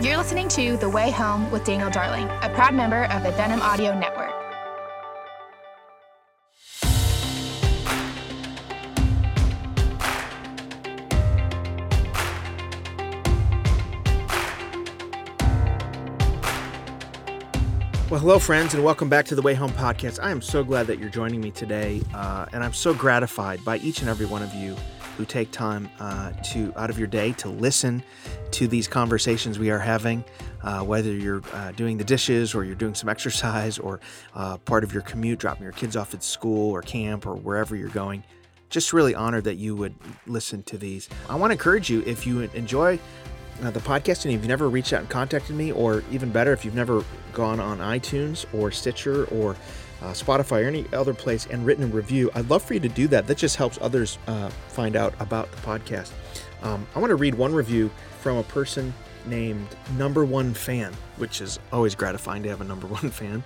[0.00, 3.60] You're listening to The Way Home with Daniel Darling, a proud member of the Denim
[3.60, 4.30] Audio Network.
[18.08, 20.22] Well, hello, friends, and welcome back to the Way Home podcast.
[20.22, 23.78] I am so glad that you're joining me today, uh, and I'm so gratified by
[23.78, 24.76] each and every one of you
[25.18, 28.02] who take time uh, to out of your day to listen
[28.52, 30.24] to these conversations we are having.
[30.62, 34.00] Uh, whether you're uh, doing the dishes or you're doing some exercise or
[34.34, 37.74] uh, part of your commute, dropping your kids off at school or camp or wherever
[37.74, 38.22] you're going,
[38.70, 39.94] just really honored that you would
[40.26, 41.08] listen to these.
[41.28, 43.00] I want to encourage you if you enjoy
[43.62, 46.52] uh, the podcast and if you've never reached out and contacted me, or even better,
[46.52, 49.56] if you've never gone on iTunes or Stitcher or
[50.02, 52.88] uh, Spotify or any other place and written a review, I'd love for you to
[52.88, 53.26] do that.
[53.26, 56.12] That just helps others uh, find out about the podcast.
[56.62, 57.90] Um, I want to read one review
[58.20, 58.92] from a person
[59.26, 63.42] named Number One Fan, which is always gratifying to have a number one fan.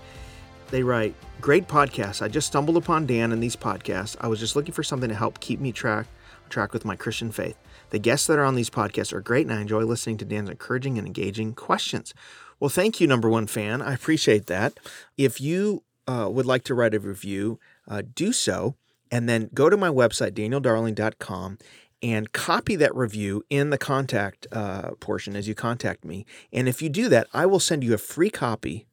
[0.71, 2.23] They write, Great podcast.
[2.23, 4.17] I just stumbled upon Dan and these podcasts.
[4.21, 6.07] I was just looking for something to help keep me track
[6.49, 7.57] track with my Christian faith.
[7.91, 10.51] The guests that are on these podcasts are great, and I enjoy listening to Dan's
[10.51, 12.15] encouraging and engaging questions.
[12.61, 13.83] Well, thank you, number one fan.
[13.83, 14.79] I appreciate that.
[15.17, 17.59] If you uh, would like to write a review,
[17.89, 18.77] uh, do so,
[19.11, 21.59] and then go to my website, danieldarling.com,
[22.03, 26.27] and copy that review in the contact uh, portion as you contact me.
[26.53, 28.87] And if you do that, I will send you a free copy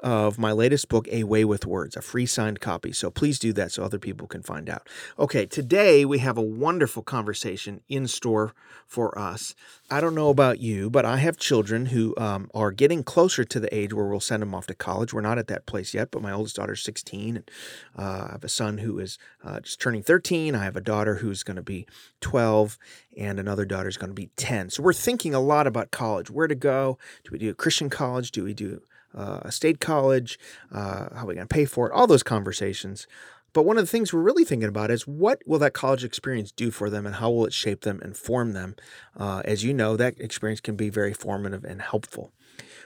[0.00, 2.92] of my latest book, A Way with Words, a free signed copy.
[2.92, 4.88] So please do that so other people can find out.
[5.18, 8.54] Okay, today we have a wonderful conversation in store
[8.86, 9.54] for us.
[9.90, 13.60] I don't know about you, but I have children who um, are getting closer to
[13.60, 15.12] the age where we'll send them off to college.
[15.12, 17.36] We're not at that place yet, but my oldest daughter's 16.
[17.36, 17.50] And,
[17.96, 20.54] uh, I have a son who is uh, just turning 13.
[20.54, 21.86] I have a daughter who's going to be
[22.20, 22.78] 12,
[23.16, 24.70] and another daughter is going to be 10.
[24.70, 26.98] So we're thinking a lot about college, where to go.
[27.24, 28.30] Do we do a Christian college?
[28.30, 28.80] Do we do
[29.14, 30.38] uh, a state college,
[30.72, 33.06] uh, how are we going to pay for it, all those conversations.
[33.52, 36.52] But one of the things we're really thinking about is what will that college experience
[36.52, 38.76] do for them and how will it shape them and form them?
[39.16, 42.32] Uh, as you know, that experience can be very formative and helpful.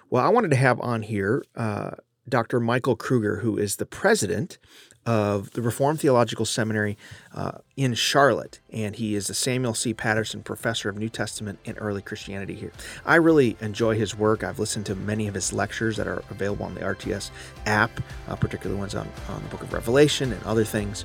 [0.09, 1.93] Well, I wanted to have on here uh,
[2.29, 2.61] Dr.
[2.61, 4.59] Michael Kruger, who is the president
[5.05, 6.97] of the Reformed Theological Seminary
[7.35, 9.93] uh, in Charlotte, and he is the Samuel C.
[9.93, 12.73] Patterson Professor of New Testament and Early Christianity here.
[13.05, 14.45] I really enjoy his work.
[14.45, 17.31] I've listened to many of his lectures that are available on the RTS
[17.67, 17.91] app,
[18.29, 21.05] uh, particularly ones on, on the book of Revelation and other things.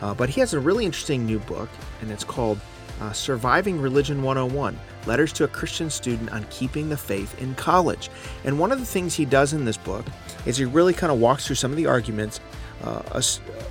[0.00, 1.68] Uh, but he has a really interesting new book,
[2.00, 2.58] and it's called
[3.00, 8.10] uh, Surviving Religion 101 Letters to a Christian Student on Keeping the Faith in College.
[8.44, 10.04] And one of the things he does in this book
[10.44, 12.40] is he really kind of walks through some of the arguments
[12.82, 13.22] a,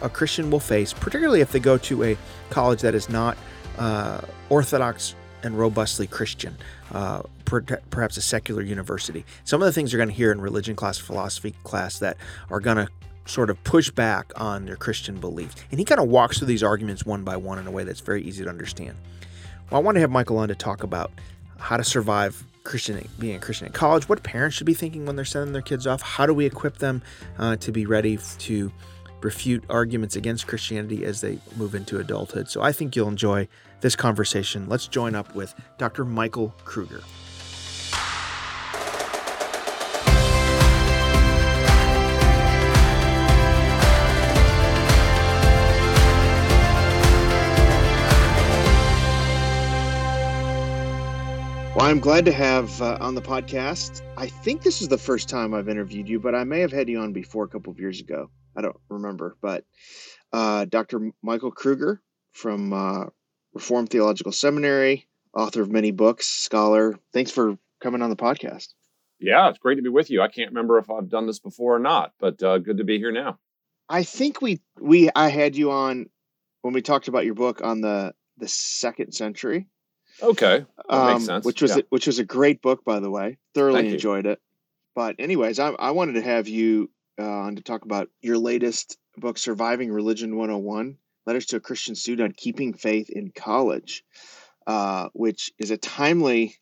[0.02, 2.18] a, Christian will face, particularly if they go to a
[2.50, 3.38] college that is not
[3.78, 6.58] uh, orthodox and robustly Christian,
[6.92, 9.26] uh, per, perhaps a secular university.
[9.44, 12.18] Some of the things you're going to hear in religion class, philosophy class that
[12.50, 12.90] are going to
[13.26, 15.56] sort of push back on their Christian beliefs.
[15.72, 18.00] And he kind of walks through these arguments one by one in a way that's
[18.00, 18.96] very easy to understand.
[19.70, 21.12] Well, I want to have Michael on to talk about
[21.60, 25.16] how to survive Christian being a Christian in college, what parents should be thinking when
[25.16, 27.02] they're sending their kids off, how do we equip them
[27.38, 28.72] uh, to be ready to
[29.22, 32.50] refute arguments against Christianity as they move into adulthood.
[32.50, 33.48] So I think you'll enjoy
[33.82, 34.68] this conversation.
[34.68, 36.06] Let's join up with Dr.
[36.06, 37.02] Michael Kruger.
[51.78, 54.02] Well, I'm glad to have uh, on the podcast.
[54.18, 56.90] I think this is the first time I've interviewed you, but I may have had
[56.90, 58.32] you on before a couple of years ago.
[58.58, 59.64] I don't remember, but
[60.34, 61.12] uh, Dr.
[61.22, 62.02] Michael Kruger
[62.34, 63.06] from uh,
[63.54, 66.98] Reformed Theological Seminary, author of many books, scholar.
[67.14, 68.70] Thanks for coming on the podcast.
[69.20, 70.22] Yeah, it's great to be with you.
[70.22, 72.98] I can't remember if I've done this before or not, but uh, good to be
[72.98, 73.38] here now.
[73.90, 76.10] I think we we I had you on
[76.62, 79.68] when we talked about your book on the the second century.
[80.22, 81.46] Okay, that um, makes sense.
[81.46, 81.84] Which was yeah.
[81.84, 83.38] a, which was a great book, by the way.
[83.54, 84.40] Thoroughly enjoyed it.
[84.94, 89.38] But anyways, I, I wanted to have you uh, to talk about your latest book,
[89.38, 94.06] Surviving Religion 101 Letters to a Christian Student on Keeping Faith in College,
[94.66, 96.56] uh, which is a timely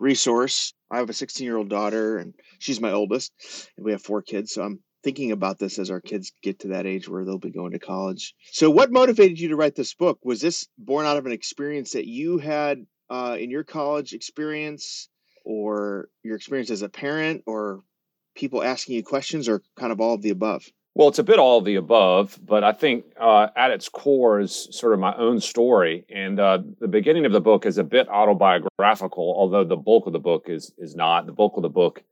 [0.00, 0.74] resource.
[0.90, 3.32] I have a 16 year old daughter, and she's my oldest,
[3.76, 4.52] and we have four kids.
[4.52, 7.52] So I'm thinking about this as our kids get to that age where they'll be
[7.52, 8.34] going to college.
[8.50, 10.18] So, what motivated you to write this book?
[10.24, 15.08] Was this born out of an experience that you had uh, in your college experience,
[15.44, 17.84] or your experience as a parent, or
[18.34, 20.64] people asking you questions or kind of all of the above?
[20.94, 24.40] Well, it's a bit all of the above, but I think uh, at its core
[24.40, 27.84] is sort of my own story, and uh, the beginning of the book is a
[27.84, 31.24] bit autobiographical, although the bulk of the book is is not.
[31.24, 32.02] The bulk of the book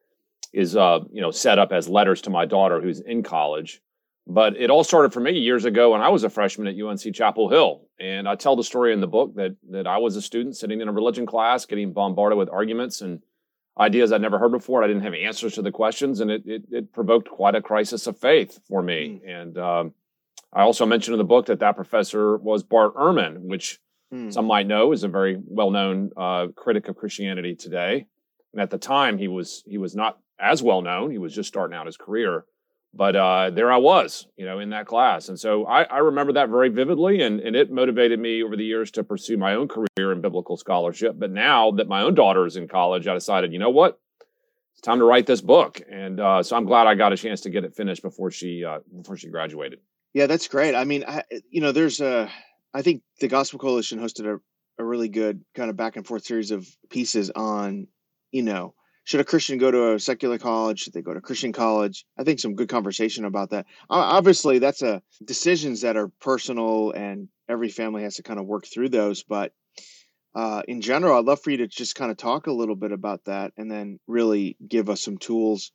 [0.55, 3.83] is uh, you know set up as letters to my daughter who's in college.
[4.27, 7.15] But it all started for me years ago when I was a freshman at UNC
[7.15, 10.23] Chapel Hill, and I tell the story in the book that that I was a
[10.23, 13.21] student sitting in a religion class, getting bombarded with arguments and
[13.81, 14.85] ideas I'd never heard before.
[14.85, 18.07] I didn't have answers to the questions, and it it, it provoked quite a crisis
[18.07, 19.21] of faith for me.
[19.25, 19.43] Mm.
[19.43, 19.95] And um,
[20.53, 23.81] I also mentioned in the book that that professor was Bart Ehrman, which
[24.13, 24.33] mm.
[24.33, 28.07] some might know is a very well known uh, critic of Christianity today.
[28.53, 31.11] And at the time, he was he was not as well known.
[31.11, 32.45] He was just starting out his career.
[32.93, 35.29] But uh, there I was, you know, in that class.
[35.29, 37.23] And so I, I remember that very vividly.
[37.23, 40.57] And, and it motivated me over the years to pursue my own career in biblical
[40.57, 41.15] scholarship.
[41.17, 44.01] But now that my own daughter is in college, I decided, you know what?
[44.73, 45.81] It's time to write this book.
[45.89, 48.65] And uh, so I'm glad I got a chance to get it finished before she
[48.65, 49.79] uh, before she graduated.
[50.13, 50.75] Yeah, that's great.
[50.75, 52.29] I mean, I, you know, there's a,
[52.75, 54.41] I think the Gospel Coalition hosted a,
[54.83, 57.87] a really good kind of back and forth series of pieces on,
[58.33, 58.75] you know,
[59.05, 60.81] should a Christian go to a secular college?
[60.81, 62.05] Should they go to Christian college?
[62.19, 63.67] I think some good conversation about that.
[63.89, 68.67] Obviously, that's a decisions that are personal, and every family has to kind of work
[68.67, 69.23] through those.
[69.23, 69.53] But
[70.35, 72.93] uh, in general, I'd love for you to just kind of talk a little bit
[72.93, 75.73] about that, and then really give us some tools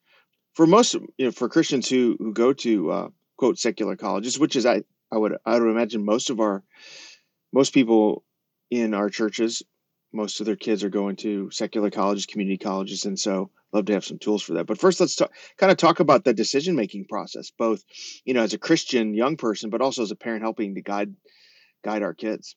[0.54, 3.07] for most, you know, for Christians who who go to uh,
[3.38, 6.63] quote secular colleges, which is I I would I would imagine most of our
[7.51, 8.24] most people
[8.71, 9.62] in our churches
[10.15, 13.94] most of their kids are going to secular colleges, community colleges, and so love to
[13.94, 14.65] have some tools for that.
[14.65, 17.83] But first, let's talk, kind of talk about the decision making process, both
[18.23, 21.13] you know as a Christian young person, but also as a parent helping to guide
[21.83, 22.56] guide our kids.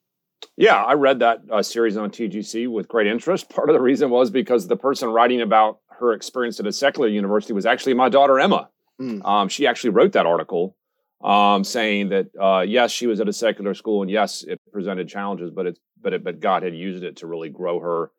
[0.57, 3.51] Yeah, I read that uh, series on TGC with great interest.
[3.55, 7.09] Part of the reason was because the person writing about her experience at a secular
[7.09, 8.69] university was actually my daughter Emma.
[9.01, 9.25] Mm.
[9.25, 10.77] Um, she actually wrote that article
[11.23, 15.09] um, saying that uh, yes, she was at a secular school, and yes, it presented
[15.09, 18.11] challenges, but it's but it, but God had used it to really grow her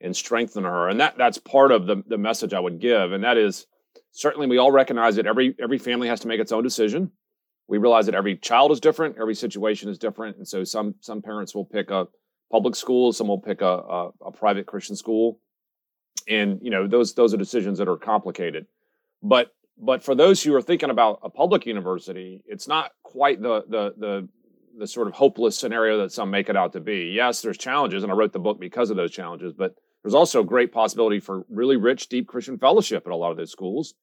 [0.00, 3.24] and strengthen her, and that that's part of the the message I would give, and
[3.24, 3.66] that is
[4.12, 7.10] certainly we all recognize that every every family has to make its own decision.
[7.68, 11.22] We realize that every child is different, every situation is different, and so some some
[11.22, 12.08] parents will pick a
[12.50, 15.38] public school, some will pick a, a, a private Christian school,
[16.28, 18.66] and you know those those are decisions that are complicated,
[19.22, 23.64] but but for those who are thinking about a public university, it's not quite the
[23.68, 24.28] the the
[24.78, 27.12] the sort of hopeless scenario that some make it out to be.
[27.14, 30.42] Yes, there's challenges, and I wrote the book because of those challenges, but there's also
[30.42, 33.94] great possibility for really rich, deep Christian fellowship at a lot of those schools.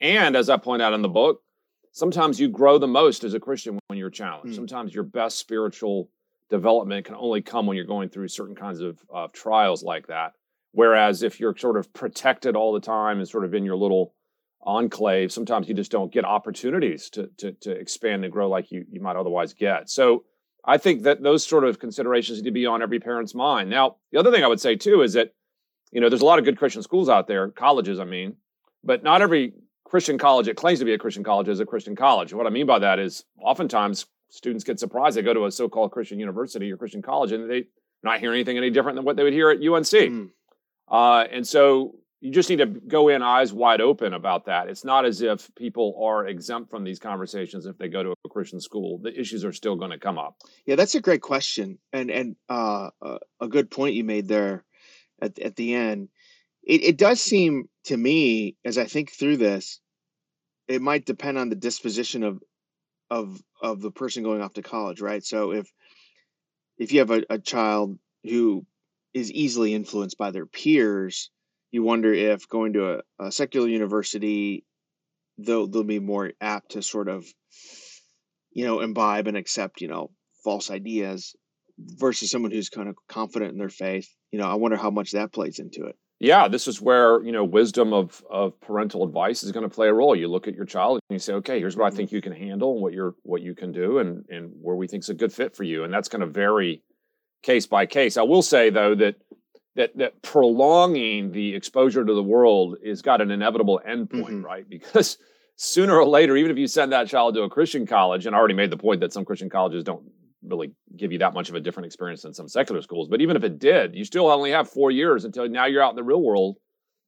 [0.00, 1.42] And as I point out in the book,
[1.92, 4.52] sometimes you grow the most as a Christian when you're challenged.
[4.52, 4.56] Mm.
[4.56, 6.08] Sometimes your best spiritual
[6.50, 10.32] development can only come when you're going through certain kinds of uh, trials like that.
[10.72, 14.14] Whereas if you're sort of protected all the time and sort of in your little
[14.62, 18.84] enclave, sometimes you just don't get opportunities to, to, to expand and grow like you,
[18.90, 19.90] you might otherwise get.
[19.90, 20.24] So
[20.64, 23.70] I think that those sort of considerations need to be on every parent's mind.
[23.70, 25.34] Now, the other thing I would say too is that,
[25.90, 28.36] you know, there's a lot of good Christian schools out there, colleges, I mean,
[28.84, 29.54] but not every
[29.84, 32.32] Christian college that claims to be a Christian college is a Christian college.
[32.32, 35.16] What I mean by that is oftentimes students get surprised.
[35.16, 37.64] They go to a so-called Christian university or Christian college and they
[38.02, 39.84] not hear anything any different than what they would hear at UNC.
[39.84, 40.30] Mm.
[40.90, 44.68] Uh, and so you just need to go in eyes wide open about that.
[44.68, 48.28] It's not as if people are exempt from these conversations if they go to a
[48.28, 48.98] Christian school.
[48.98, 50.36] The issues are still going to come up.
[50.64, 52.90] Yeah, that's a great question, and and uh,
[53.40, 54.64] a good point you made there
[55.20, 56.10] at at the end.
[56.62, 59.80] It, it does seem to me, as I think through this,
[60.68, 62.40] it might depend on the disposition of
[63.10, 65.24] of of the person going off to college, right?
[65.24, 65.68] So if
[66.78, 68.64] if you have a, a child who
[69.12, 71.32] is easily influenced by their peers
[71.72, 74.64] you wonder if going to a, a secular university
[75.38, 77.26] they'll they'll be more apt to sort of
[78.52, 80.10] you know imbibe and accept you know
[80.44, 81.34] false ideas
[81.78, 84.08] versus someone who's kind of confident in their faith.
[84.30, 85.96] You know i wonder how much that plays into it.
[86.20, 89.88] Yeah this is where you know wisdom of of parental advice is going to play
[89.88, 90.14] a role.
[90.14, 92.32] You look at your child and you say okay here's what i think you can
[92.32, 95.14] handle and what you're what you can do and and where we think is a
[95.14, 95.84] good fit for you.
[95.84, 96.82] And that's going to vary
[97.42, 98.16] case by case.
[98.16, 99.16] I will say though that
[99.76, 104.44] that that prolonging the exposure to the world is got an inevitable endpoint, mm-hmm.
[104.44, 104.68] right?
[104.68, 105.18] Because
[105.56, 108.38] sooner or later, even if you send that child to a Christian college, and I
[108.38, 110.02] already made the point that some Christian colleges don't
[110.42, 113.36] really give you that much of a different experience than some secular schools, but even
[113.36, 116.02] if it did, you still only have four years until now you're out in the
[116.02, 116.56] real world.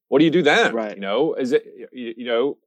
[0.09, 0.75] What do you do then?
[0.75, 0.95] Right.
[0.95, 2.59] You know, is it you, you know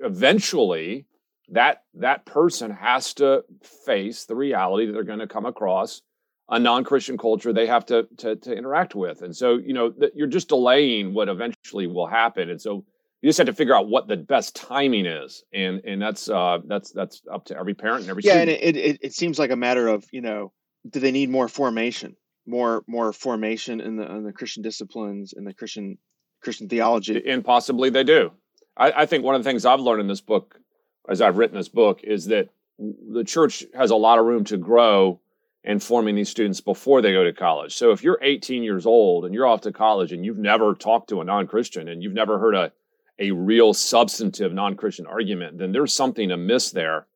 [0.00, 1.06] eventually
[1.48, 3.44] that that person has to
[3.84, 6.02] face the reality that they're going to come across
[6.48, 9.22] a non-Christian culture they have to, to, to interact with.
[9.22, 12.50] And so, you know, you're just delaying what eventually will happen.
[12.50, 12.84] And so,
[13.24, 16.58] you just have to figure out what the best timing is, and and that's uh,
[16.66, 18.60] that's that's up to every parent and every yeah, student.
[18.62, 20.52] and it, it it seems like a matter of you know,
[20.90, 25.44] do they need more formation, more more formation in the in the Christian disciplines in
[25.44, 25.96] the Christian
[26.42, 28.30] Christian theology, and possibly they do.
[28.76, 30.60] I, I think one of the things I've learned in this book,
[31.08, 34.58] as I've written this book, is that the church has a lot of room to
[34.58, 35.18] grow
[35.64, 37.74] in forming these students before they go to college.
[37.74, 41.08] So if you're 18 years old and you're off to college and you've never talked
[41.08, 42.72] to a non-Christian and you've never heard a
[43.20, 47.06] a real substantive non-Christian argument, then there's something amiss there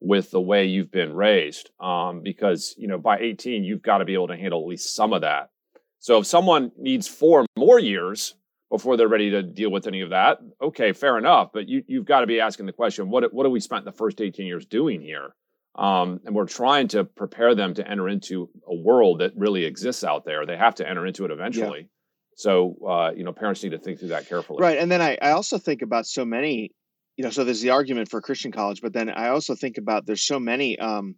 [0.00, 1.70] with the way you've been raised.
[1.80, 4.94] Um, because you know by 18 you've got to be able to handle at least
[4.94, 5.50] some of that.
[5.98, 8.34] So if someone needs four more years
[8.70, 11.50] before they're ready to deal with any of that, okay, fair enough.
[11.52, 13.92] But you you've got to be asking the question: what what have we spent the
[13.92, 15.34] first 18 years doing here?
[15.78, 20.02] Um, and we're trying to prepare them to enter into a world that really exists
[20.02, 20.44] out there.
[20.44, 21.80] They have to enter into it eventually.
[21.82, 21.86] Yeah.
[22.34, 24.60] So, uh, you know, parents need to think through that carefully.
[24.60, 24.78] Right.
[24.78, 26.72] And then I, I also think about so many,
[27.16, 30.04] you know, so there's the argument for Christian college, but then I also think about
[30.04, 31.14] there's so many um,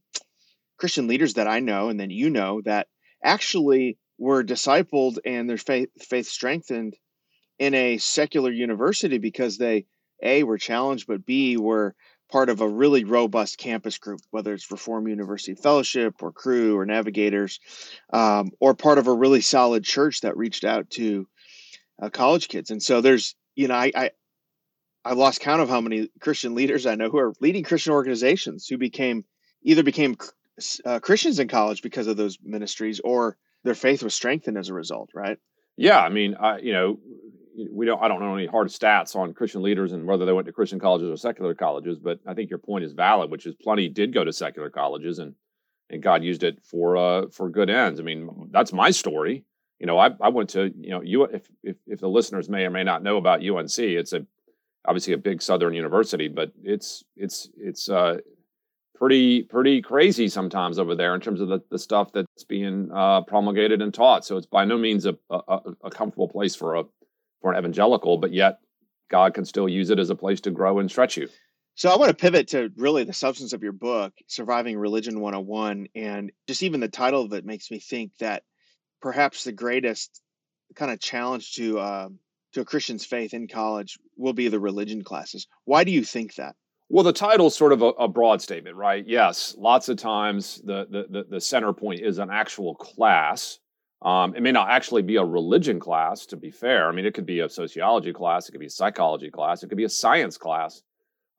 [0.79, 2.87] Christian leaders that I know and then you know that
[3.25, 6.97] actually were discipled and their faith, faith strengthened
[7.59, 9.87] in a secular university because they,
[10.23, 11.95] A, were challenged, but B, were
[12.31, 16.87] part of a really robust campus group, whether it's Reformed University Fellowship or Cru or
[16.87, 17.61] Navigators,
[18.13, 21.27] um, or part of a really solid church that reached out to
[22.01, 22.71] uh, college kids.
[22.71, 24.11] And so there's, you know, I, I
[25.05, 28.67] I lost count of how many Christian leaders I know who are leading Christian organizations
[28.67, 29.25] who became
[29.63, 30.17] either became
[30.85, 34.75] uh, Christians in college because of those ministries or their faith was strengthened as a
[34.75, 35.39] result, right?
[35.77, 36.99] Yeah, I mean, I, you know,
[37.71, 40.47] we don't I don't know any hard stats on Christian leaders and whether they went
[40.47, 43.54] to Christian colleges or secular colleges, but I think your point is valid, which is
[43.54, 45.35] plenty did go to secular colleges and
[45.90, 48.00] and God used it for uh for good ends.
[48.00, 49.45] I mean, that's my story.
[49.78, 52.64] You know, I I went to, you know, you if if if the listeners may
[52.64, 54.25] or may not know about UNC, it's a
[54.85, 58.19] obviously a big southern university, but it's it's it's uh
[59.00, 63.23] pretty pretty crazy sometimes over there in terms of the, the stuff that's being uh,
[63.23, 64.26] promulgated and taught.
[64.26, 66.85] So it's by no means a, a, a comfortable place for a
[67.41, 68.61] for an evangelical, but yet
[69.11, 71.29] God can still use it as a place to grow and stretch you.
[71.75, 75.89] So I want to pivot to really the substance of your book, Surviving Religion 101.
[75.95, 78.43] And just even the title of it makes me think that
[79.01, 80.21] perhaps the greatest
[80.75, 82.09] kind of challenge to uh,
[82.53, 85.47] to a Christian's faith in college will be the religion classes.
[85.65, 86.57] Why do you think that?
[86.89, 89.07] Well, the title is sort of a, a, broad statement, right?
[89.07, 93.61] Yes, lots of times the, the the center point is an actual class,
[94.02, 96.88] um, it may not actually be a religion class, to be fair.
[96.88, 99.69] I mean, it could be a sociology class, it could be a psychology class, it
[99.69, 100.83] could be a science class.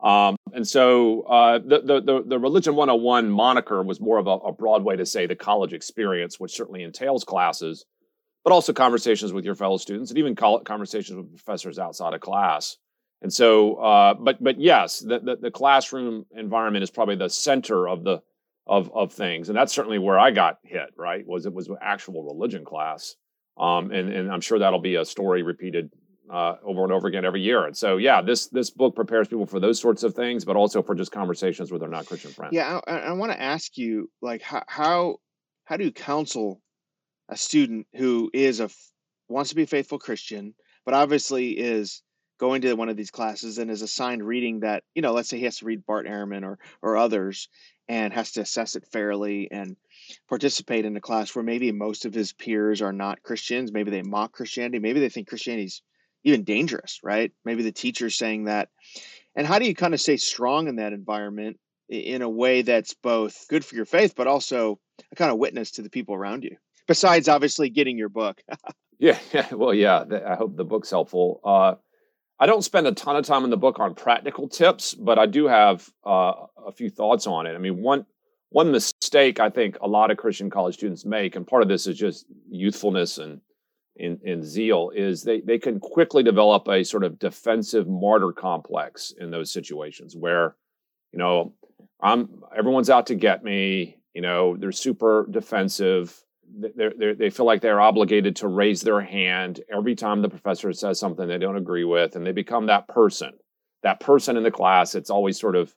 [0.01, 4.31] Um, and so uh, the, the, the, the, Religion 101 moniker was more of a,
[4.31, 7.85] a, broad way to say the college experience, which certainly entails classes,
[8.43, 12.77] but also conversations with your fellow students and even conversations with professors outside of class.
[13.21, 17.87] And so, uh, but but yes, the, the, the classroom environment is probably the center
[17.87, 18.23] of the
[18.67, 20.93] of of things, and that's certainly where I got hit.
[20.97, 23.15] Right, was it was an actual religion class,
[23.57, 25.91] um, and and I'm sure that'll be a story repeated
[26.31, 27.65] uh, over and over again every year.
[27.65, 30.81] And so, yeah, this this book prepares people for those sorts of things, but also
[30.81, 32.53] for just conversations with their non Christian friends.
[32.53, 35.17] Yeah, I, I want to ask you, like, how how
[35.65, 36.61] how do you counsel
[37.29, 38.69] a student who is a
[39.27, 40.53] wants to be a faithful Christian,
[40.85, 42.01] but obviously is
[42.39, 45.37] going to one of these classes and is assigned reading that you know let's say
[45.37, 47.49] he has to read bart ehrman or or others
[47.87, 49.75] and has to assess it fairly and
[50.29, 53.71] participate in a class where maybe most of his peers are not christians.
[53.71, 54.79] Maybe they mock christianity.
[54.79, 55.81] Maybe they think christianity's
[56.23, 57.31] even dangerous right?
[57.45, 58.69] Maybe the teacher's saying that.
[59.35, 61.57] And how do you kind of stay strong in that environment
[61.89, 64.79] in a way that's both good for your faith but also
[65.11, 66.55] a kind of witness to the people around you
[66.87, 68.41] besides obviously getting your book?
[68.99, 71.41] Yeah, yeah well yeah i hope the book's helpful.
[71.43, 71.73] Uh
[72.41, 75.27] I don't spend a ton of time in the book on practical tips, but I
[75.27, 76.33] do have uh,
[76.65, 77.53] a few thoughts on it.
[77.53, 78.07] I mean, one
[78.49, 81.85] one mistake I think a lot of Christian college students make, and part of this
[81.85, 83.41] is just youthfulness and
[83.95, 89.13] in, in zeal, is they they can quickly develop a sort of defensive martyr complex
[89.19, 90.55] in those situations where,
[91.13, 91.53] you know,
[92.01, 93.97] I'm everyone's out to get me.
[94.15, 96.19] You know, they're super defensive
[96.53, 100.71] they're, they're, they feel like they're obligated to raise their hand every time the professor
[100.73, 103.31] says something they don't agree with, and they become that person,
[103.83, 104.95] that person in the class.
[104.95, 105.73] It's always sort of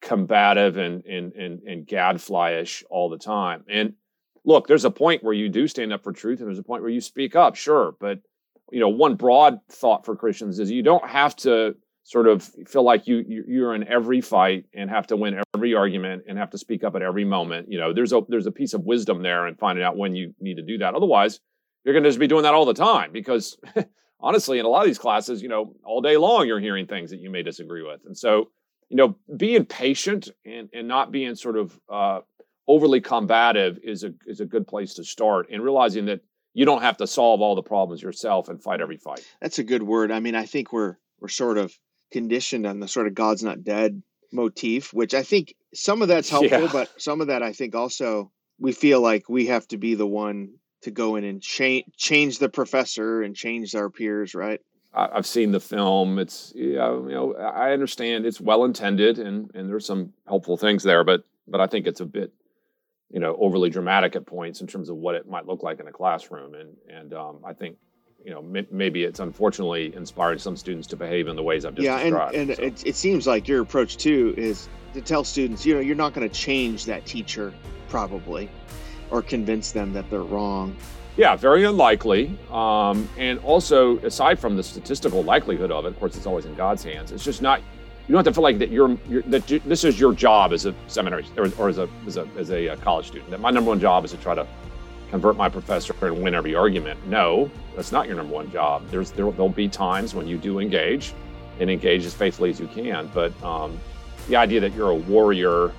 [0.00, 3.64] combative and and and, and gadflyish all the time.
[3.68, 3.94] And
[4.44, 6.82] look, there's a point where you do stand up for truth, and there's a point
[6.82, 7.94] where you speak up, sure.
[7.98, 8.20] But
[8.70, 11.76] you know, one broad thought for Christians is you don't have to
[12.08, 16.24] sort of feel like you you're in every fight and have to win every argument
[16.26, 17.70] and have to speak up at every moment.
[17.70, 20.32] You know, there's a there's a piece of wisdom there in finding out when you
[20.40, 20.94] need to do that.
[20.94, 21.40] Otherwise,
[21.84, 23.58] you're going to just be doing that all the time because
[24.20, 27.10] honestly, in a lot of these classes, you know, all day long you're hearing things
[27.10, 28.00] that you may disagree with.
[28.06, 28.48] And so,
[28.88, 32.20] you know, being patient and, and not being sort of uh,
[32.66, 36.20] overly combative is a is a good place to start and realizing that
[36.54, 39.20] you don't have to solve all the problems yourself and fight every fight.
[39.42, 40.10] That's a good word.
[40.10, 41.78] I mean, I think we're we're sort of
[42.10, 46.28] conditioned on the sort of God's not dead motif, which I think some of that's
[46.28, 46.70] helpful, yeah.
[46.72, 50.06] but some of that I think also we feel like we have to be the
[50.06, 54.60] one to go in and change change the professor and change our peers, right?
[54.94, 56.18] I've seen the film.
[56.18, 61.04] It's you know I understand it's well intended and and there's some helpful things there,
[61.04, 62.32] but but I think it's a bit
[63.10, 65.88] you know overly dramatic at points in terms of what it might look like in
[65.88, 67.76] a classroom, and and um, I think
[68.24, 71.74] you know m- maybe it's unfortunately inspired some students to behave in the ways I've
[71.74, 72.34] just yeah, described.
[72.34, 72.62] and, and so.
[72.62, 76.14] it, it seems like your approach too is to tell students, you know, you're not
[76.14, 77.52] going to change that teacher
[77.88, 78.50] probably
[79.10, 80.76] or convince them that they're wrong.
[81.16, 82.38] Yeah, very unlikely.
[82.50, 86.54] Um, and also, aside from the statistical likelihood of it, of course, it's always in
[86.54, 87.10] God's hands.
[87.10, 87.60] It's just not.
[87.60, 90.52] You don't have to feel like that you're, you're that you, this is your job
[90.52, 93.30] as a seminary or, or as a as a as a uh, college student.
[93.30, 94.46] That my number one job is to try to
[95.10, 97.04] convert my professor and win every argument.
[97.06, 98.88] No, that's not your number one job.
[98.90, 101.14] There's there, will be times when you do engage,
[101.60, 103.10] and engage as faithfully as you can.
[103.12, 103.78] But um,
[104.28, 105.72] the idea that you're a warrior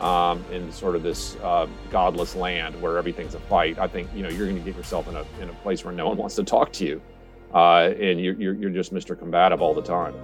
[0.00, 4.22] um, in sort of this uh, godless land where everything's a fight, I think you
[4.22, 6.34] know you're going to get yourself in a in a place where no one wants
[6.36, 7.00] to talk to you,
[7.54, 9.18] uh, and you, you're you're just Mr.
[9.18, 10.14] Combative all the time.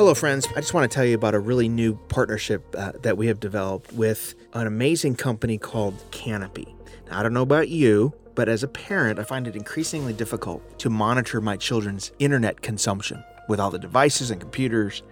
[0.00, 0.48] Hello, friends.
[0.56, 3.38] I just want to tell you about a really new partnership uh, that we have
[3.38, 6.74] developed with an amazing company called Canopy.
[7.10, 10.78] Now, I don't know about you, but as a parent, I find it increasingly difficult
[10.78, 15.02] to monitor my children's internet consumption with all the devices and computers.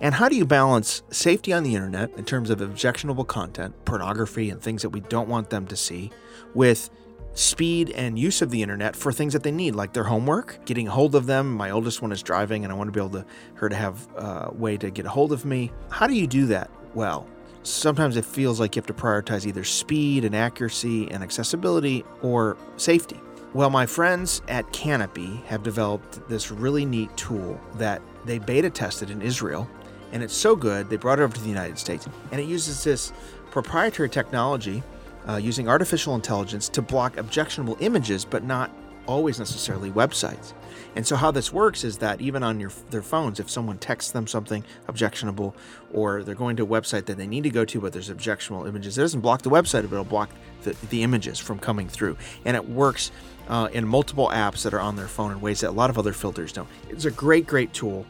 [0.00, 4.48] And how do you balance safety on the internet in terms of objectionable content, pornography,
[4.50, 6.12] and things that we don't want them to see,
[6.54, 6.88] with
[7.36, 10.88] speed and use of the internet for things that they need, like their homework, getting
[10.88, 11.52] a hold of them.
[11.52, 14.08] My oldest one is driving, and I want to be able to her to have
[14.16, 15.70] a way to get a hold of me.
[15.90, 17.28] How do you do that well?
[17.62, 22.56] Sometimes it feels like you have to prioritize either speed and accuracy and accessibility or
[22.76, 23.20] safety.
[23.52, 29.10] Well, my friends at Canopy have developed this really neat tool that they beta tested
[29.10, 29.68] in Israel,
[30.12, 32.08] and it's so good they brought it over to the United States.
[32.32, 33.12] And it uses this
[33.50, 34.82] proprietary technology
[35.28, 38.70] uh, using artificial intelligence to block objectionable images, but not
[39.06, 40.52] always necessarily websites.
[40.96, 44.12] And so how this works is that even on your their phones, if someone texts
[44.12, 45.54] them something objectionable,
[45.92, 48.66] or they're going to a website that they need to go to, but there's objectionable
[48.66, 50.30] images, it doesn't block the website, but it'll block
[50.62, 52.16] the, the images from coming through.
[52.44, 53.10] And it works
[53.48, 55.98] uh, in multiple apps that are on their phone in ways that a lot of
[55.98, 56.68] other filters don't.
[56.88, 58.06] It's a great, great tool.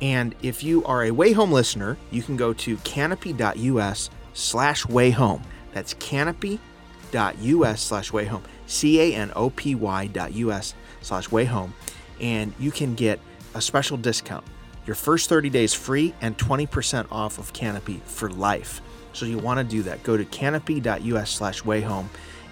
[0.00, 5.10] And if you are a Way Home listener, you can go to canopy.us slash way
[5.10, 5.42] home.
[5.72, 8.42] That's canopy.us slash way home.
[8.66, 11.74] C A N O P Y dot US slash way home
[12.20, 13.18] and you can get
[13.54, 14.44] a special discount.
[14.86, 18.80] Your first 30 days free and 20% off of Canopy for life.
[19.12, 20.02] So you want to do that.
[20.02, 22.06] Go to canopy.us slash wayhome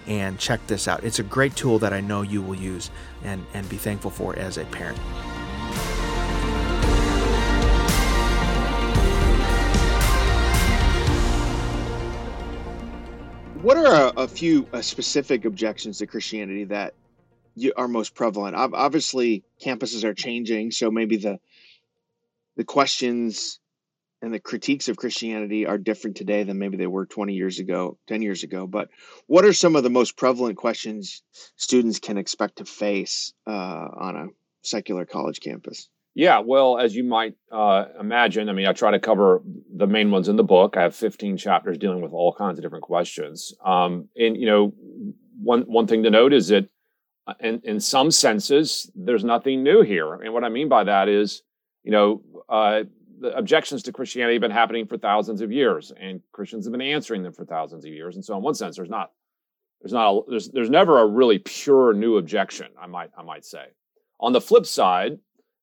[0.07, 1.03] and check this out.
[1.03, 2.89] It's a great tool that I know you will use
[3.23, 4.99] and, and be thankful for as a parent.
[13.61, 16.93] What are a, a few uh, specific objections to Christianity that
[17.75, 18.55] are most prevalent.
[18.55, 21.39] Obviously, campuses are changing, so maybe the
[22.55, 23.59] the questions
[24.21, 27.97] and the critiques of Christianity are different today than maybe they were 20 years ago,
[28.07, 28.67] 10 years ago.
[28.67, 28.89] But
[29.27, 31.23] what are some of the most prevalent questions
[31.55, 34.27] students can expect to face uh, on a
[34.61, 35.87] secular college campus?
[36.19, 39.41] Yeah, well, as you might uh, imagine, I mean, I try to cover
[39.73, 40.75] the main ones in the book.
[40.75, 43.53] I have 15 chapters dealing with all kinds of different questions.
[43.63, 44.73] Um, and you know,
[45.41, 46.67] one one thing to note is that
[47.25, 50.13] uh, in, in some senses, there's nothing new here.
[50.15, 51.41] And what I mean by that is,
[51.83, 52.83] you know, uh,
[53.21, 56.81] the objections to Christianity have been happening for thousands of years, and Christians have been
[56.81, 58.15] answering them for thousands of years.
[58.15, 59.11] And so, in one sense, there's not,
[59.81, 62.67] there's not, a, there's, there's never a really pure new objection.
[62.77, 63.67] I might, I might say.
[64.19, 65.17] On the flip side,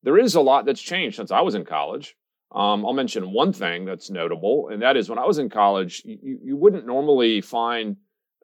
[0.06, 2.14] there is a lot that's changed since I was in college.
[2.54, 6.00] Um, I'll mention one thing that's notable, and that is when I was in college,
[6.04, 7.96] you, you wouldn't normally find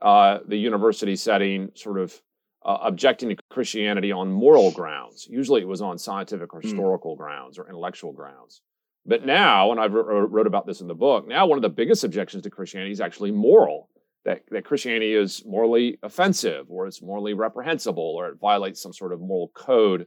[0.03, 2.21] uh, the university setting sort of
[2.65, 5.29] uh, objecting to Christianity on moral grounds.
[5.31, 6.67] Usually it was on scientific or hmm.
[6.67, 7.19] historical mm.
[7.19, 8.61] grounds or intellectual grounds.
[9.07, 12.03] But now, and I wrote about this in the book, now one of the biggest
[12.03, 13.89] objections to Christianity is actually moral.
[14.25, 19.13] That, that Christianity is morally offensive or it's morally reprehensible or it violates some sort
[19.13, 20.07] of moral code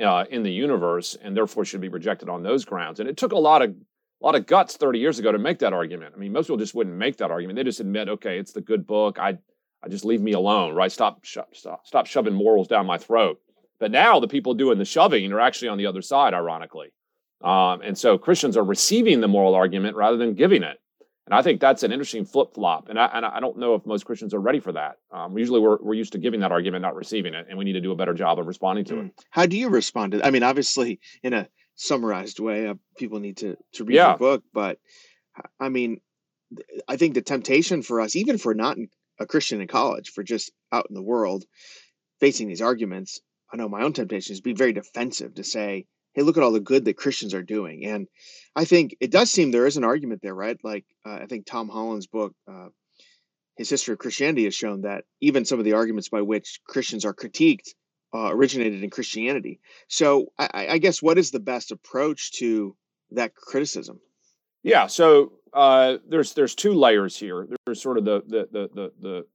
[0.00, 3.00] uh, in the universe and therefore should be rejected on those grounds.
[3.00, 5.60] And it took a lot of a lot of guts 30 years ago to make
[5.60, 6.12] that argument.
[6.14, 7.56] I mean, most people just wouldn't make that argument.
[7.56, 9.18] They just admit, okay, it's the good book.
[9.18, 9.38] I
[9.82, 10.92] I just leave me alone, right?
[10.92, 13.40] Stop, stop, stop shoving morals down my throat.
[13.78, 16.92] But now the people doing the shoving are actually on the other side, ironically.
[17.42, 20.78] Um, and so Christians are receiving the moral argument rather than giving it.
[21.30, 22.88] And I think that's an interesting flip flop.
[22.88, 24.96] And I, and I don't know if most Christians are ready for that.
[25.12, 27.46] Um, usually we're, we're used to giving that argument, not receiving it.
[27.48, 29.12] And we need to do a better job of responding to it.
[29.30, 30.24] How do you respond to it?
[30.24, 34.14] I mean, obviously, in a summarized way, uh, people need to, to read yeah.
[34.14, 34.42] the book.
[34.52, 34.80] But
[35.60, 36.00] I mean,
[36.88, 38.76] I think the temptation for us, even for not
[39.20, 41.44] a Christian in college, for just out in the world
[42.18, 43.20] facing these arguments,
[43.52, 46.42] I know my own temptation is to be very defensive to say, hey, look at
[46.42, 47.84] all the good that Christians are doing.
[47.84, 48.08] And
[48.56, 50.58] I think it does seem there is an argument there, right?
[50.62, 52.68] Like uh, I think Tom Holland's book, uh,
[53.56, 57.04] his history of Christianity, has shown that even some of the arguments by which Christians
[57.04, 57.74] are critiqued
[58.14, 59.60] uh, originated in Christianity.
[59.88, 62.76] So I, I, guess what is the best approach to
[63.12, 64.00] that criticism?
[64.62, 64.88] Yeah.
[64.88, 67.46] So uh, there's there's two layers here.
[67.66, 69.26] There's sort of the the the the, the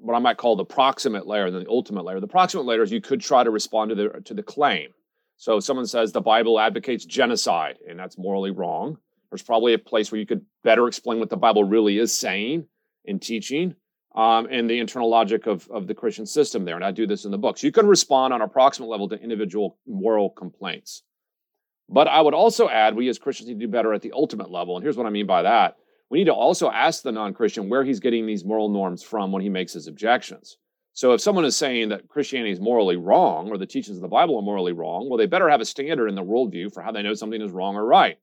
[0.00, 2.20] what I might call the proximate layer and the ultimate layer.
[2.20, 4.90] The proximate layer is you could try to respond to the to the claim.
[5.36, 8.98] So someone says the Bible advocates genocide, and that's morally wrong,
[9.30, 12.66] there's probably a place where you could better explain what the Bible really is saying
[13.06, 13.74] and teaching,
[14.14, 16.74] um, and the internal logic of, of the Christian system there.
[16.74, 17.58] And I do this in the book.
[17.58, 21.02] So you can respond on a proximate level to individual moral complaints.
[21.88, 24.50] But I would also add we as Christians need to do better at the ultimate
[24.50, 24.76] level.
[24.76, 25.76] And here's what I mean by that.
[26.08, 29.32] We need to also ask the non Christian where he's getting these moral norms from
[29.32, 30.56] when he makes his objections.
[30.96, 34.08] So if someone is saying that Christianity is morally wrong or the teachings of the
[34.08, 36.90] Bible are morally wrong, well, they better have a standard in the worldview for how
[36.90, 38.18] they know something is wrong or right.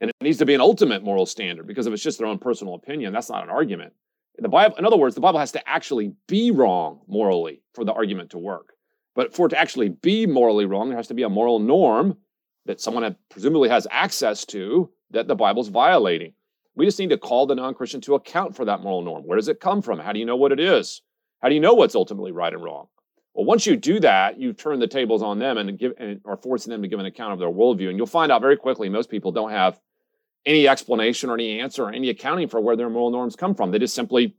[0.00, 2.38] And it needs to be an ultimate moral standard because if it's just their own
[2.38, 3.92] personal opinion, that's not an argument.
[4.38, 7.92] The Bible, in other words, the Bible has to actually be wrong morally for the
[7.92, 8.72] argument to work.
[9.14, 12.16] But for it to actually be morally wrong, there has to be a moral norm
[12.64, 16.32] that someone presumably has access to that the Bible's violating.
[16.74, 19.24] We just need to call the non Christian to account for that moral norm.
[19.24, 19.98] Where does it come from?
[19.98, 21.02] How do you know what it is?
[21.40, 22.88] How do you know what's ultimately right and wrong?
[23.34, 26.36] Well, once you do that, you turn the tables on them and give and are
[26.36, 27.88] forcing them to give an account of their worldview.
[27.88, 29.78] And you'll find out very quickly most people don't have
[30.44, 33.70] any explanation or any answer or any accounting for where their moral norms come from.
[33.70, 34.34] They just simply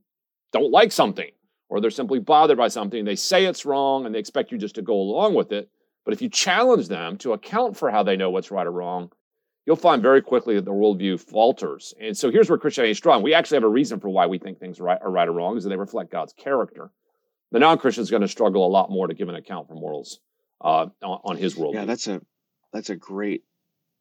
[0.51, 1.29] don't like something
[1.69, 3.05] or they're simply bothered by something.
[3.05, 5.69] They say it's wrong and they expect you just to go along with it.
[6.03, 9.11] But if you challenge them to account for how they know what's right or wrong,
[9.69, 11.93] you'll find very quickly that the worldview falters.
[12.01, 13.21] And so here's where Christianity is strong.
[13.21, 15.31] We actually have a reason for why we think things are right, are right or
[15.31, 16.89] wrong, is that they reflect God's character.
[17.51, 20.21] The non-Christian is going to struggle a lot more to give an account for morals
[20.59, 21.75] uh, on, on, his worldview.
[21.75, 22.19] Yeah, that's a
[22.73, 23.43] that's a great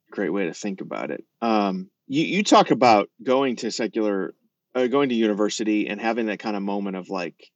[0.09, 1.23] great way to think about it.
[1.39, 4.33] Um, you you talk about going to secular,
[4.73, 7.51] uh, going to university, and having that kind of moment of like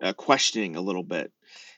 [0.00, 1.32] uh, questioning a little bit.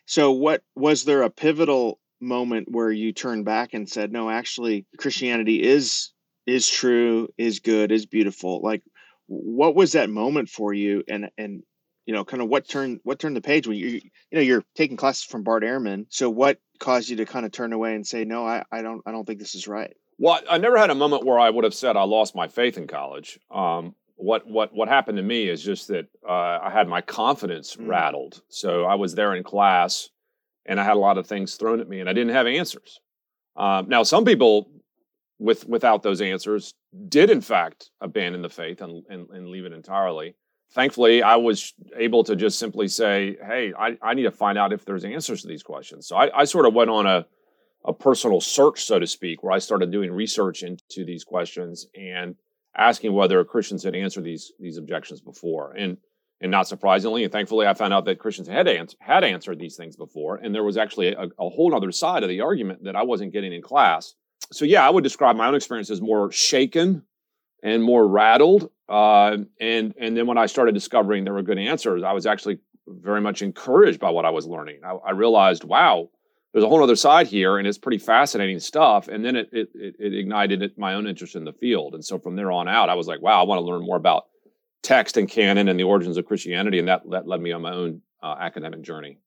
[0.04, 4.86] So, what was there a pivotal moment where you turned back and said, no, actually
[4.98, 6.10] Christianity is
[6.46, 8.60] is true, is good, is beautiful.
[8.62, 8.82] Like
[9.26, 11.62] what was that moment for you and and
[12.06, 14.64] you know kind of what turned what turned the page when you you know you're
[14.74, 16.06] taking classes from Bart Ehrman.
[16.08, 19.02] So what caused you to kind of turn away and say, no, I, I don't
[19.06, 19.94] I don't think this is right?
[20.18, 22.76] Well, I never had a moment where I would have said I lost my faith
[22.76, 23.38] in college.
[23.50, 27.76] Um, what what what happened to me is just that uh, I had my confidence
[27.76, 27.86] mm.
[27.86, 28.42] rattled.
[28.48, 30.08] So I was there in class
[30.68, 33.00] and I had a lot of things thrown at me, and I didn't have answers.
[33.56, 34.70] Um, now, some people
[35.40, 36.74] with without those answers
[37.08, 40.34] did in fact abandon the faith and, and, and, leave it entirely.
[40.72, 44.72] Thankfully, I was able to just simply say, "Hey, I, I need to find out
[44.72, 47.26] if there's answers to these questions." So I, I sort of went on a
[47.84, 52.34] a personal search, so to speak, where I started doing research into these questions and
[52.76, 55.72] asking whether Christians had answered these these objections before.
[55.72, 55.96] And
[56.40, 59.76] and not surprisingly, and thankfully, I found out that Christians had ans- had answered these
[59.76, 62.96] things before, and there was actually a, a whole other side of the argument that
[62.96, 64.14] I wasn't getting in class.
[64.52, 67.02] So yeah, I would describe my own experience as more shaken
[67.62, 68.70] and more rattled.
[68.88, 72.60] Uh, and and then when I started discovering there were good answers, I was actually
[72.86, 74.80] very much encouraged by what I was learning.
[74.84, 76.08] I, I realized, wow,
[76.52, 79.08] there's a whole other side here, and it's pretty fascinating stuff.
[79.08, 81.94] And then it it, it ignited my own interest in the field.
[81.94, 83.96] And so from there on out, I was like, wow, I want to learn more
[83.96, 84.26] about
[84.82, 87.72] text and canon and the origins of Christianity, and that that led me on my
[87.72, 89.18] own uh, academic journey.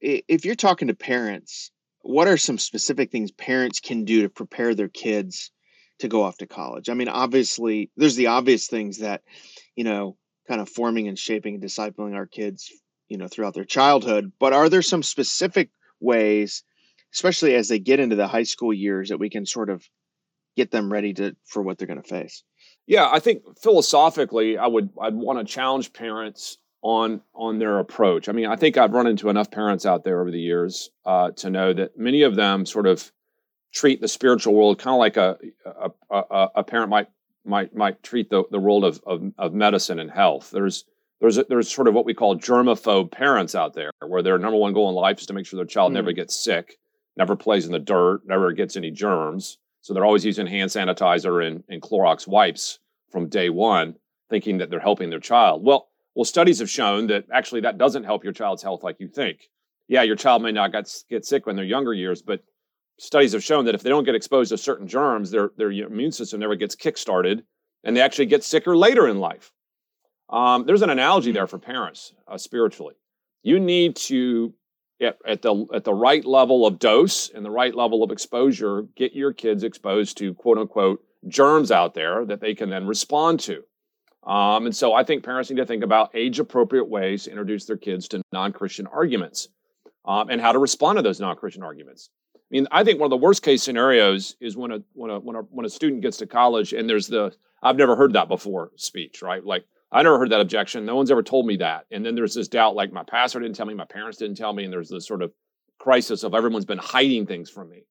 [0.00, 4.74] If you're talking to parents, what are some specific things parents can do to prepare
[4.74, 5.50] their kids
[5.98, 6.88] to go off to college?
[6.88, 9.22] I mean, obviously, there's the obvious things that
[9.80, 12.70] you know, kind of forming and shaping and discipling our kids,
[13.08, 14.30] you know, throughout their childhood.
[14.38, 16.64] But are there some specific ways,
[17.14, 19.88] especially as they get into the high school years, that we can sort of
[20.60, 22.44] get them ready to for what they're going to face?
[22.86, 28.28] Yeah, I think philosophically, I would I'd want to challenge parents on on their approach.
[28.28, 31.30] I mean, I think I've run into enough parents out there over the years uh,
[31.36, 33.10] to know that many of them sort of
[33.72, 37.08] treat the spiritual world kind of like a a, a, a parent might
[37.44, 40.50] might might treat the, the world of, of, of medicine and health.
[40.50, 40.84] There's
[41.20, 44.58] there's a, there's sort of what we call germaphobe parents out there, where their number
[44.58, 45.96] one goal in life is to make sure their child mm.
[45.96, 46.78] never gets sick,
[47.16, 49.58] never plays in the dirt, never gets any germs.
[49.82, 52.78] So they're always using hand sanitizer and, and Clorox wipes
[53.10, 53.96] from day one,
[54.28, 55.64] thinking that they're helping their child.
[55.64, 59.08] Well, well, studies have shown that actually that doesn't help your child's health like you
[59.08, 59.48] think.
[59.88, 62.42] Yeah, your child may not get, get sick when they're younger years, but
[62.98, 66.12] studies have shown that if they don't get exposed to certain germs, their, their immune
[66.12, 67.42] system never gets kickstarted
[67.84, 69.52] and they actually get sicker later in life.
[70.28, 72.94] Um, there's an analogy there for parents uh, spiritually.
[73.42, 74.52] You need to,
[75.00, 78.82] at, at, the at the right level of dose and the right level of exposure,
[78.96, 83.40] get your kids exposed to quote unquote germs out there that they can then respond
[83.40, 83.62] to.
[84.26, 87.64] Um, and so I think parents need to think about age appropriate ways to introduce
[87.64, 89.48] their kids to non Christian arguments
[90.04, 92.10] um, and how to respond to those non Christian arguments.
[92.36, 95.20] I mean, I think one of the worst case scenarios is when a when a
[95.20, 98.28] when a when a student gets to college and there's the I've never heard that
[98.28, 99.44] before speech, right?
[99.44, 100.84] Like I never heard that objection.
[100.84, 101.86] No one's ever told me that.
[101.90, 104.52] And then there's this doubt like my pastor didn't tell me, my parents didn't tell
[104.52, 104.64] me.
[104.64, 105.32] And there's this sort of
[105.78, 107.84] crisis of everyone's been hiding things from me.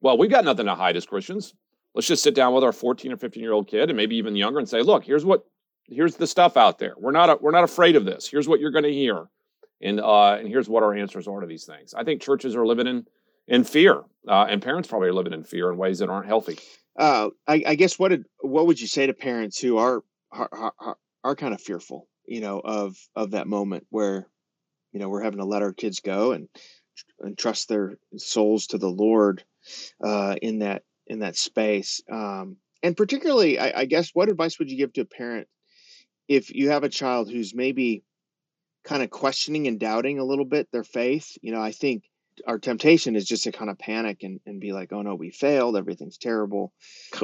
[0.00, 1.54] Well, we've got nothing to hide as Christians.
[1.94, 4.36] Let's just sit down with our 14 or 15 year old kid and maybe even
[4.36, 5.44] younger and say, look, here's what,
[5.84, 6.94] here's the stuff out there.
[6.96, 8.28] We're not, a, we're not afraid of this.
[8.28, 9.26] Here's what you're going to hear.
[9.82, 11.94] And, uh, and here's what our answers are to these things.
[11.94, 13.06] I think churches are living in,
[13.48, 16.58] in fear uh, and parents probably are living in fear in ways that aren't healthy.
[16.96, 20.72] Uh, I, I, guess what did, what would you say to parents who are, are,
[20.78, 24.26] are are kind of fearful, you know, of of that moment where,
[24.92, 26.48] you know, we're having to let our kids go and
[27.20, 29.44] and trust their souls to the Lord
[30.04, 32.00] uh, in that in that space.
[32.10, 35.48] Um, and particularly, I, I guess, what advice would you give to a parent
[36.28, 38.02] if you have a child who's maybe
[38.84, 41.36] kind of questioning and doubting a little bit their faith?
[41.42, 42.04] You know, I think
[42.46, 45.30] our temptation is just to kind of panic and, and be like, oh no, we
[45.30, 46.72] failed, everything's terrible.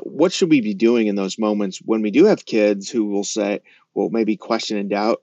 [0.02, 3.24] What should we be doing in those moments when we do have kids who will
[3.24, 3.61] say,
[3.94, 5.22] well, maybe question and doubt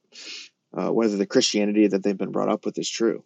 [0.77, 3.23] uh, whether the Christianity that they've been brought up with is true?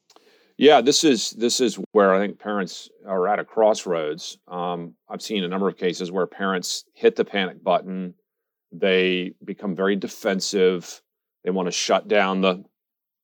[0.58, 4.40] Yeah, this is this is where I think parents are at a crossroads.
[4.48, 8.16] Um, I've seen a number of cases where parents hit the panic button,
[8.72, 11.02] they become very defensive,
[11.44, 12.64] they want to shut down the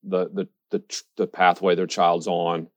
[0.03, 2.67] the the the, the pathway their child's on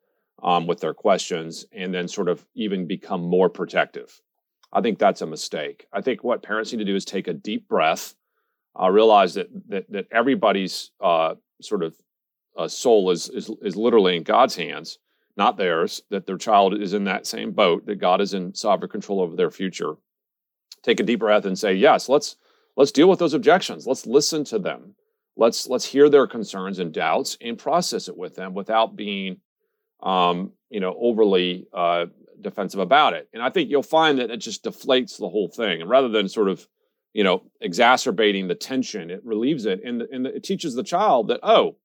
[0.47, 4.23] um, with their questions and then sort of even become more protective.
[4.73, 5.87] I think that's a mistake.
[5.93, 8.15] I think what parents need to do is take a deep breath,
[8.81, 11.97] uh, realize that that, that everybody's uh, sort of
[12.57, 14.99] uh, soul is, is is literally in God's hands,
[15.37, 16.03] not theirs.
[16.11, 17.87] That their child is in that same boat.
[17.87, 19.95] That God is in sovereign control over their future.
[20.83, 22.37] Take a deep breath and say, "Yes, let's
[22.77, 23.87] let's deal with those objections.
[23.87, 24.95] Let's listen to them.
[25.37, 29.41] Let's let's hear their concerns and doubts and process it with them without being
[30.03, 32.07] um, you know, overly uh,
[32.41, 33.29] defensive about it.
[33.33, 35.81] And I think you'll find that it just deflates the whole thing.
[35.81, 36.67] And rather than sort of,
[37.13, 39.81] you know, exacerbating the tension, it relieves it.
[39.85, 41.77] And, and it teaches the child that, oh,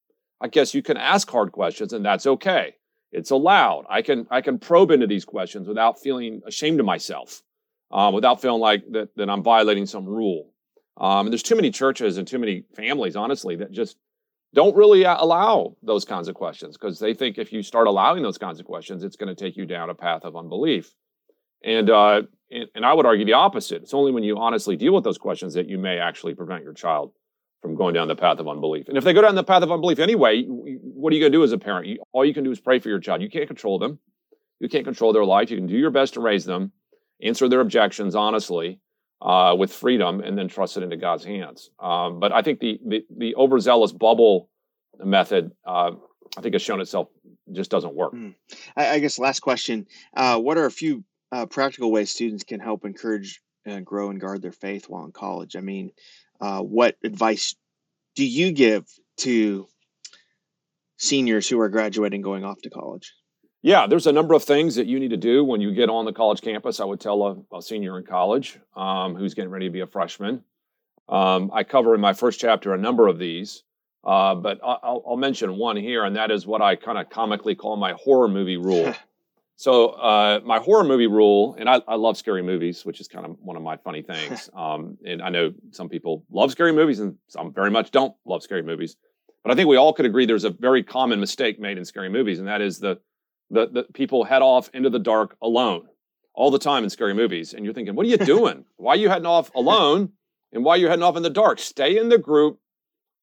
[0.42, 2.76] I guess you can ask hard questions and that's okay.
[3.12, 3.86] It's allowed.
[3.90, 7.42] I can I can probe into these questions without feeling ashamed of myself,
[7.92, 10.54] uh, without feeling like that, that I'm violating some rule.
[10.98, 13.98] Um, and there's too many churches and too many families, honestly, that just
[14.54, 18.24] don't really uh, allow those kinds of questions because they think if you start allowing
[18.24, 20.94] those kinds of questions, it's going to take you down a path of unbelief.
[21.64, 23.84] And, uh, and, and I would argue the opposite.
[23.84, 26.74] It's only when you honestly deal with those questions that you may actually prevent your
[26.74, 27.14] child
[27.62, 28.88] from going down the path of unbelief.
[28.88, 31.38] And if they go down the path of unbelief anyway, what are you going to
[31.38, 31.88] do as a parent?
[31.88, 33.22] You, all you can do is pray for your child.
[33.22, 34.00] You can't control them.
[34.60, 35.50] You can't control their life.
[35.52, 36.72] You can do your best to raise them,
[37.22, 38.80] answer their objections honestly,
[39.22, 41.70] uh, with freedom and then trust it into God's hands.
[41.80, 44.50] Um, but I think the, the, the overzealous bubble
[45.04, 45.92] method, uh,
[46.38, 47.10] I think has shown itself
[47.52, 48.14] just doesn't work.
[48.14, 48.36] Mm.
[48.76, 52.60] I, I, guess last question: uh, What are a few uh, practical ways students can
[52.60, 55.56] help encourage, and grow, and guard their faith while in college?
[55.56, 55.92] I mean,
[56.40, 57.56] uh, what advice
[58.16, 58.86] do you give
[59.18, 59.68] to
[60.98, 63.14] seniors who are graduating, going off to college?
[63.64, 66.06] Yeah, there's a number of things that you need to do when you get on
[66.06, 66.80] the college campus.
[66.80, 69.88] I would tell a, a senior in college um, who's getting ready to be a
[69.88, 70.44] freshman.
[71.08, 73.64] Um, I cover in my first chapter a number of these,
[74.04, 77.54] uh, but I'll, I'll, mention one here, and that is what I kind of comically
[77.54, 78.96] call my horror movie rule.
[79.58, 83.26] so, uh, my horror movie rule, and I, I, love scary movies, which is kind
[83.26, 84.50] of one of my funny things.
[84.56, 88.42] Um, and I know some people love scary movies, and some very much don't love
[88.42, 88.96] scary movies.
[89.44, 92.10] But I think we all could agree there's a very common mistake made in scary
[92.10, 93.00] movies, and that is the
[93.52, 95.88] the people head off into the dark alone
[96.34, 97.54] all the time in scary movies.
[97.54, 98.66] And you're thinking, what are you doing?
[98.78, 100.14] why are you heading off alone?
[100.54, 101.60] And why are you heading off in the dark?
[101.60, 102.60] Stay in the group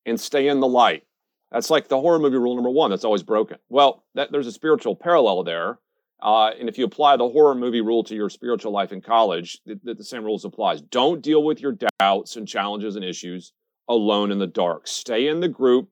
[0.07, 1.05] and stay in the light.
[1.51, 3.59] That's like the horror movie rule number one that's always broken.
[3.69, 5.79] Well, that, there's a spiritual parallel there.
[6.21, 9.59] Uh, and if you apply the horror movie rule to your spiritual life in college,
[9.65, 10.81] the, the same rules applies.
[10.81, 13.53] Don't deal with your doubts and challenges and issues
[13.89, 14.87] alone in the dark.
[14.87, 15.89] Stay in the group,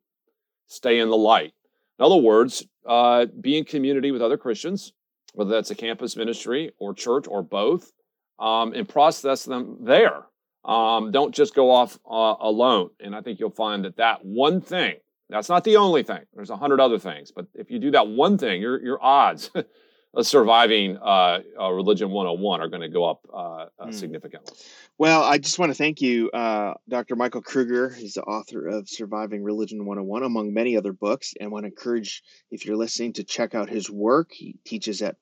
[0.67, 1.53] stay in the light.
[1.99, 4.93] In other words, uh, be in community with other Christians,
[5.35, 7.93] whether that's a campus ministry or church or both,
[8.39, 10.25] um, and process them there.
[10.65, 12.91] Um, don't just go off uh, alone.
[13.01, 14.97] And I think you'll find that that one thing,
[15.29, 16.21] that's not the only thing.
[16.35, 19.51] There's a hundred other things, but if you do that one thing, your your odds
[20.23, 23.95] surviving uh, uh, religion 101 are going to go up uh, mm.
[23.95, 24.55] significantly.
[24.99, 27.17] Well, I just want to thank you, uh, Dr.
[27.17, 27.91] Michael Kruger.
[27.91, 31.35] He's the author of Surviving Religion 101, among many other books.
[31.39, 34.33] And want to encourage, if you're listening, to check out his work.
[34.33, 35.17] He teaches at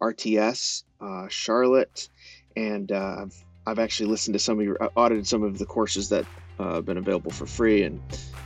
[0.00, 2.08] RTS uh, Charlotte,
[2.56, 6.08] and uh, I've I've actually listened to some of your audited some of the courses
[6.08, 6.24] that
[6.58, 8.00] have been available for free, and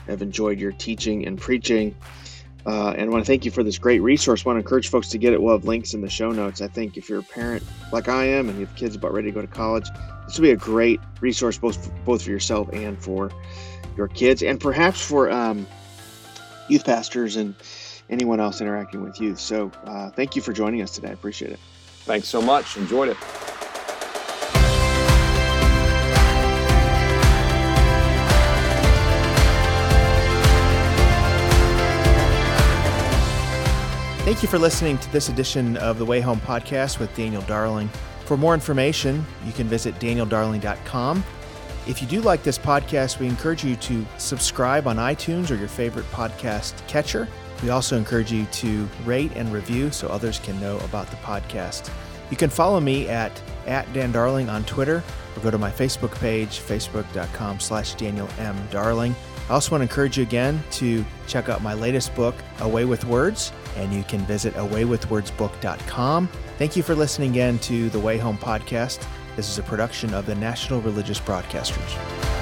[0.08, 1.94] have enjoyed your teaching and preaching.
[2.64, 4.46] Uh, and I want to thank you for this great resource.
[4.46, 5.42] I want to encourage folks to get it.
[5.42, 6.60] We'll have links in the show notes.
[6.60, 9.28] I think if you're a parent like I am and you have kids about ready
[9.28, 9.86] to go to college,
[10.26, 13.30] this will be a great resource both both for yourself and for
[13.96, 15.66] your kids, and perhaps for um,
[16.68, 17.54] youth pastors and
[18.08, 19.38] anyone else interacting with youth.
[19.38, 21.08] So, uh, thank you for joining us today.
[21.08, 21.60] I appreciate it.
[22.04, 22.76] Thanks so much.
[22.76, 23.16] Enjoyed it.
[34.32, 37.90] Thank you for listening to this edition of the Way Home podcast with Daniel Darling.
[38.24, 41.22] For more information, you can visit danieldarling.com.
[41.86, 45.68] If you do like this podcast, we encourage you to subscribe on iTunes or your
[45.68, 47.28] favorite podcast catcher.
[47.62, 51.90] We also encourage you to rate and review so others can know about the podcast.
[52.30, 55.04] You can follow me at, at Dan Darling on Twitter
[55.36, 58.56] or go to my Facebook page, facebook.com slash Daniel M.
[58.70, 59.14] Darling.
[59.48, 62.84] I also want to encourage you again to check out my latest book, A Way
[62.84, 66.28] with Words and you can visit awaywithwordsbook.com.
[66.58, 69.06] Thank you for listening again to the Way Home podcast.
[69.36, 72.41] This is a production of the National Religious Broadcasters.